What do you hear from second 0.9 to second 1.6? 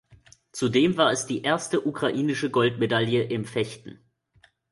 war es die